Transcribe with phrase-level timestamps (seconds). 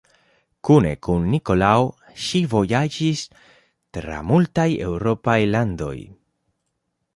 [0.69, 1.83] Kune kun Nikolao
[2.27, 3.23] ŝi vojaĝis
[3.99, 5.97] tra multaj eŭropaj landoj.